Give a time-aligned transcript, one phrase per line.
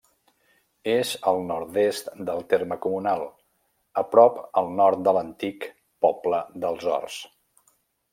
[0.91, 3.25] És al nord-est del terme comunal,
[4.03, 5.69] a prop al nord de l'antic
[6.07, 7.21] poble dels Horts.